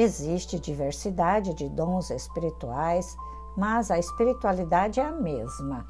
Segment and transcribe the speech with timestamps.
[0.00, 3.16] Existe diversidade de dons espirituais,
[3.56, 5.84] mas a espiritualidade é a mesma.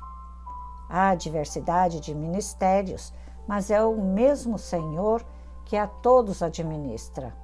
[0.89, 3.13] Há diversidade de ministérios,
[3.47, 5.23] mas é o mesmo Senhor
[5.67, 7.37] que a todos administra.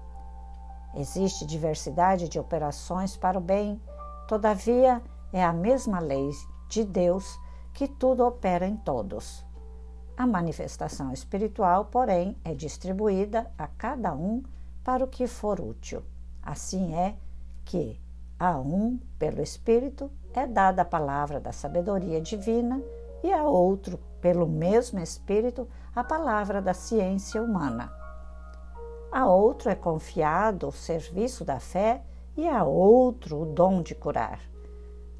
[0.95, 3.78] Existe diversidade de operações para o bem,
[4.27, 5.03] todavia
[5.34, 6.31] é a mesma lei
[6.67, 7.39] de Deus
[7.75, 9.45] que tudo opera em todos.
[10.17, 14.42] A manifestação espiritual, porém, é distribuída a cada um
[14.83, 16.03] para o que for útil.
[16.45, 17.16] Assim é
[17.65, 17.98] que
[18.39, 22.83] a um, pelo Espírito, é dada a palavra da sabedoria divina
[23.23, 27.91] e a outro, pelo mesmo Espírito, a palavra da ciência humana.
[29.11, 32.03] A outro é confiado o serviço da fé
[32.37, 34.41] e a outro o dom de curar.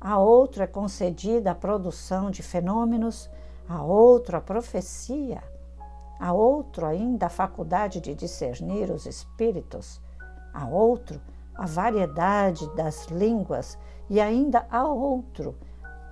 [0.00, 3.30] A outro é concedida a produção de fenômenos,
[3.67, 5.42] a outro a profecia,
[6.20, 10.02] a outro ainda a faculdade de discernir os espíritos,
[10.55, 11.20] a outro
[11.55, 15.56] a variedade das línguas e ainda a outro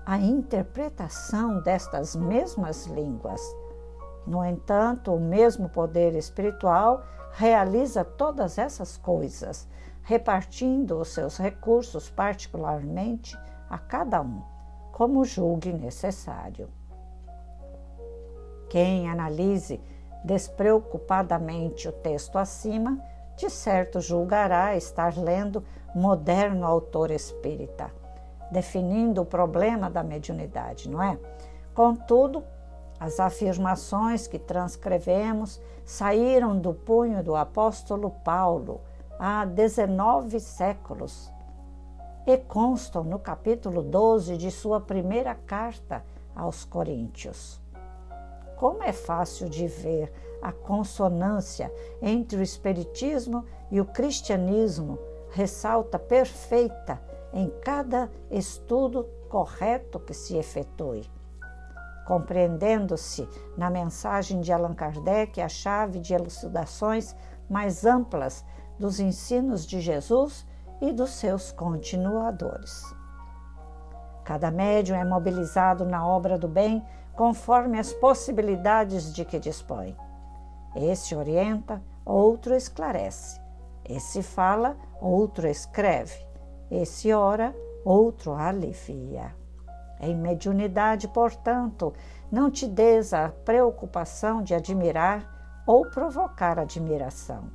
[0.04, 3.40] a interpretação destas mesmas línguas.
[4.26, 9.68] No entanto, o mesmo poder espiritual realiza todas essas coisas,
[10.02, 13.38] repartindo os seus recursos particularmente
[13.70, 14.42] a cada um,
[14.92, 16.68] como julgue necessário.
[18.68, 19.80] Quem analise
[20.24, 23.00] despreocupadamente o texto acima
[23.36, 27.90] de certo julgará estar lendo moderno autor espírita,
[28.50, 31.18] definindo o problema da mediunidade, não é?
[31.74, 32.44] Contudo,
[33.00, 38.80] as afirmações que transcrevemos saíram do punho do apóstolo Paulo
[39.18, 41.32] há 19 séculos
[42.26, 46.04] e constam no capítulo 12 de sua primeira carta
[46.34, 47.60] aos Coríntios.
[48.56, 50.12] Como é fácil de ver
[50.42, 51.72] a consonância
[52.02, 54.98] entre o Espiritismo e o cristianismo
[55.30, 57.00] ressalta perfeita
[57.32, 61.08] em cada estudo correto que se efetue.
[62.06, 63.26] Compreendendo-se
[63.56, 67.14] na mensagem de Allan Kardec a chave de elucidações
[67.48, 68.44] mais amplas
[68.78, 70.44] dos ensinos de Jesus
[70.80, 72.84] e dos seus continuadores.
[74.24, 79.96] Cada médium é mobilizado na obra do bem conforme as possibilidades de que dispõe.
[80.74, 83.40] Esse orienta, outro esclarece.
[83.84, 86.26] Esse fala, outro escreve.
[86.70, 89.34] Esse ora, outro alivia.
[90.00, 91.92] Em mediunidade, portanto,
[92.30, 97.50] não te des a preocupação de admirar ou provocar admiração.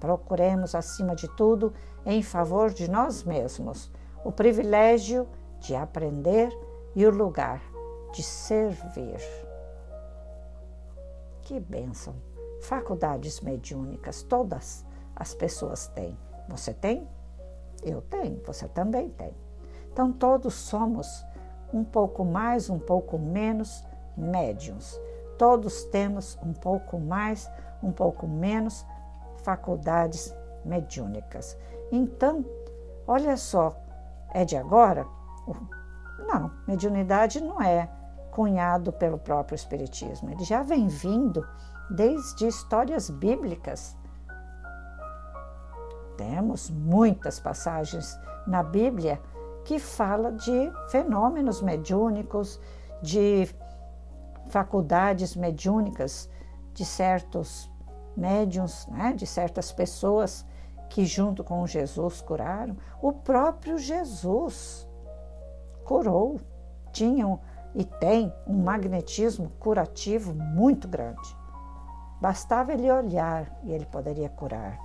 [0.00, 1.72] Procuremos, acima de tudo,
[2.04, 3.92] em favor de nós mesmos,
[4.24, 5.28] o privilégio
[5.60, 6.50] de aprender
[6.94, 7.62] e o lugar
[8.12, 9.20] de servir.
[11.42, 12.33] Que bênção!
[12.64, 16.16] Faculdades mediúnicas, todas as pessoas têm.
[16.48, 17.06] Você tem?
[17.82, 19.36] Eu tenho, você também tem.
[19.92, 21.06] Então, todos somos
[21.74, 23.84] um pouco mais, um pouco menos
[24.16, 24.98] médiums.
[25.36, 27.50] Todos temos um pouco mais,
[27.82, 28.86] um pouco menos
[29.42, 31.58] faculdades mediúnicas.
[31.92, 32.46] Então,
[33.06, 33.78] olha só,
[34.32, 35.06] é de agora?
[36.18, 37.90] Não, mediunidade não é
[38.30, 40.30] cunhado pelo próprio Espiritismo.
[40.30, 41.46] Ele já vem vindo
[41.90, 43.96] desde histórias bíblicas.
[46.16, 49.20] Temos muitas passagens na Bíblia
[49.64, 52.60] que fala de fenômenos mediúnicos,
[53.02, 53.48] de
[54.48, 56.28] faculdades mediúnicas
[56.72, 57.70] de certos
[58.16, 60.46] médiums, né, de certas pessoas
[60.90, 62.76] que junto com Jesus curaram.
[63.00, 64.86] O próprio Jesus
[65.84, 66.40] curou,
[66.92, 67.40] tinham
[67.74, 71.43] e tem um magnetismo curativo muito grande.
[72.20, 74.78] Bastava ele olhar e ele poderia curar.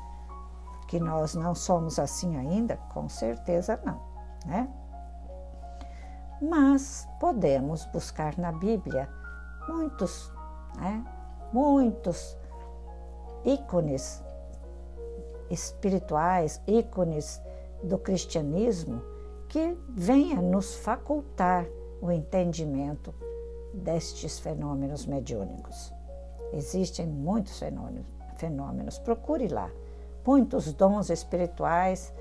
[0.87, 2.77] Que nós não somos assim ainda?
[2.91, 4.01] Com certeza não,
[4.45, 4.67] né?
[6.41, 9.07] Mas podemos buscar na Bíblia
[9.67, 10.31] muitos,
[10.77, 11.05] né?
[11.53, 12.37] Muitos
[13.43, 14.23] ícones
[15.49, 17.41] espirituais, ícones
[17.83, 19.01] do cristianismo
[19.47, 21.65] que venha nos facultar
[22.01, 23.13] o entendimento
[23.73, 25.93] destes fenômenos mediúnicos.
[26.53, 27.61] Existem muitos
[28.35, 29.69] fenômenos, procure lá.
[30.25, 32.13] Muitos dons espirituais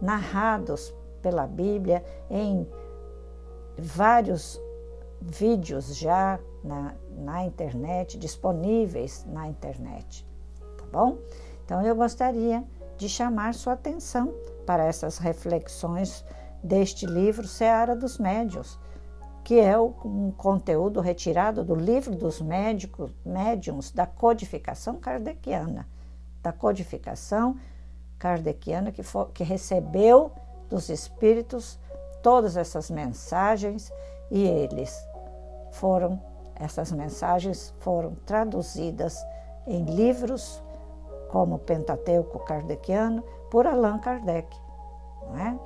[0.00, 2.68] narrados pela Bíblia em
[3.78, 4.60] vários
[5.20, 10.26] vídeos já na, na internet, disponíveis na internet,
[10.78, 11.18] tá bom?
[11.64, 12.62] Então eu gostaria
[12.96, 14.34] de chamar sua atenção
[14.66, 16.24] para essas reflexões
[16.62, 18.78] deste livro Seara dos Médios,
[19.44, 25.86] que é um conteúdo retirado do livro dos médicos, médiums da codificação kardeciana,
[26.42, 27.56] da codificação
[28.18, 30.32] kardeciana que, for, que recebeu
[30.70, 31.78] dos espíritos
[32.22, 33.92] todas essas mensagens
[34.30, 35.06] e eles
[35.72, 36.18] foram,
[36.56, 39.18] essas mensagens foram traduzidas
[39.66, 40.62] em livros
[41.28, 44.56] como o Pentateuco Kardeciano por Allan Kardec,
[45.28, 45.58] não é?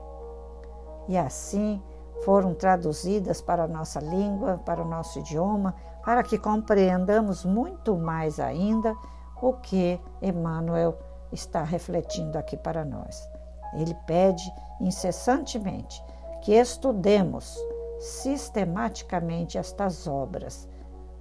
[1.08, 1.80] E assim
[2.24, 5.74] foram traduzidas para a nossa língua, para o nosso idioma,
[6.04, 8.96] para que compreendamos muito mais ainda
[9.40, 10.98] o que Emmanuel
[11.30, 13.28] está refletindo aqui para nós.
[13.74, 14.50] Ele pede
[14.80, 16.02] incessantemente
[16.42, 17.56] que estudemos
[17.98, 20.68] sistematicamente estas obras,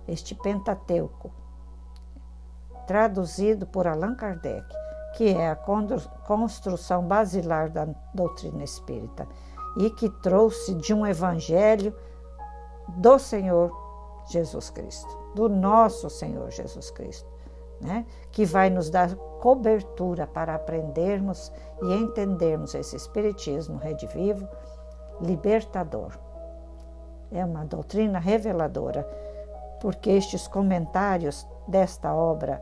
[0.08, 1.32] este Pentateuco,
[2.86, 4.66] traduzido por Allan Kardec,
[5.16, 9.28] que é a construção basilar da doutrina espírita
[9.78, 11.94] e que trouxe de um evangelho
[12.88, 13.72] do Senhor
[14.28, 17.30] Jesus Cristo, do nosso Senhor Jesus Cristo,
[17.80, 18.06] né?
[18.32, 21.52] que vai nos dar cobertura para aprendermos
[21.82, 24.48] e entendermos esse Espiritismo redivivo,
[25.22, 26.12] libertador.
[27.32, 29.04] É uma doutrina reveladora,
[29.80, 32.62] porque estes comentários desta obra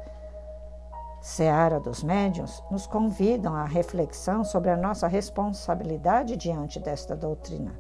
[1.25, 7.73] Seara dos Médiuns nos convidam à reflexão sobre a nossa responsabilidade diante desta doutrina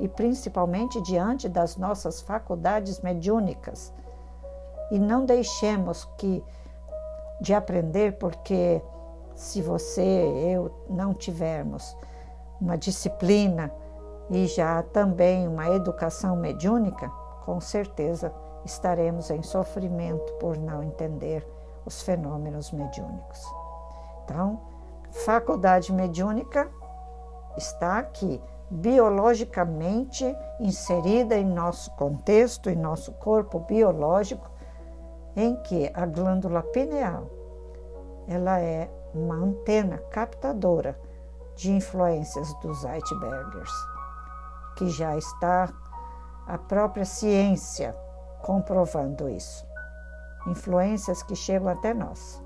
[0.00, 3.94] e principalmente diante das nossas faculdades mediúnicas.
[4.90, 6.42] E não deixemos que
[7.40, 8.82] de aprender, porque
[9.36, 11.96] se você, eu não tivermos
[12.60, 13.72] uma disciplina
[14.28, 17.08] e já também uma educação mediúnica,
[17.44, 18.34] com certeza
[18.64, 21.46] estaremos em sofrimento por não entender
[21.84, 23.40] os fenômenos mediúnicos.
[24.24, 24.60] Então,
[25.10, 26.70] faculdade mediúnica
[27.56, 30.24] está aqui, biologicamente
[30.58, 34.50] inserida em nosso contexto, em nosso corpo biológico,
[35.36, 37.30] em que a glândula pineal
[38.26, 40.98] ela é uma antena captadora
[41.54, 43.72] de influências dos Zeitbergers,
[44.76, 45.72] que já está
[46.46, 47.94] a própria ciência
[48.42, 49.73] comprovando isso
[50.46, 52.42] influências que chegam até nós.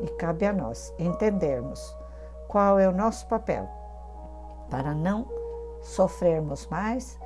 [0.00, 1.96] E cabe a nós entendermos
[2.48, 3.68] qual é o nosso papel
[4.70, 5.26] para não
[5.82, 7.18] sofrermos mais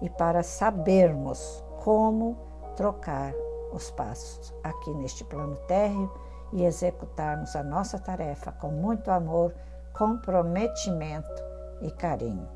[0.00, 2.36] e para sabermos como
[2.74, 3.32] trocar
[3.72, 6.10] os passos aqui neste plano térreo
[6.52, 9.54] e executarmos a nossa tarefa com muito amor,
[9.92, 11.42] comprometimento
[11.80, 12.48] e carinho.